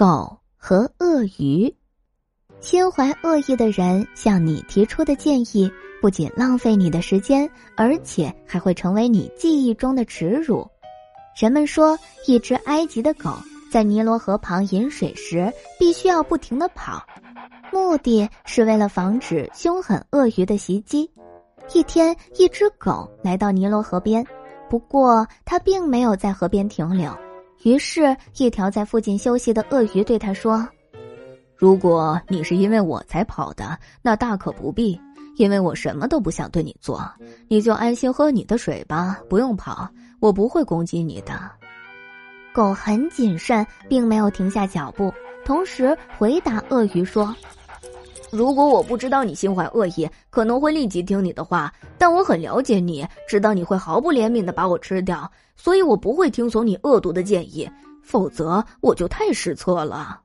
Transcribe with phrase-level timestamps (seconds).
[0.00, 1.76] 狗和鳄鱼，
[2.58, 7.46] 心怀恶意的人向你提出的建议，不仅浪费你的时间，
[7.76, 10.66] 而且还会成为你记忆中的耻辱。
[11.36, 13.34] 人们说，一只埃及的狗
[13.70, 17.04] 在尼罗河旁饮水时，必须要不停的跑，
[17.70, 21.10] 目的是为了防止凶狠鳄鱼的袭击。
[21.74, 24.26] 一天，一只狗来到尼罗河边，
[24.70, 27.14] 不过它并没有在河边停留。
[27.62, 30.66] 于是，一条在附近休息的鳄鱼对他说
[31.56, 34.98] ：“如果你是因为我才跑的，那大可不必，
[35.36, 37.02] 因为我什么都不想对你做，
[37.48, 39.86] 你就安心喝你的水吧，不用跑，
[40.20, 41.38] 我不会攻击你的。”
[42.52, 45.12] 狗很谨慎，并没有停下脚步，
[45.44, 47.34] 同时回答鳄鱼说
[48.30, 57.68] ：“如果我不知道你心怀恶意，可能会立即听你的话，但我很了解你，知道你会毫不怜悯的把我吃掉。”所以我不会听从你恶毒的建议，
[58.02, 60.18] 否则我就太失策了。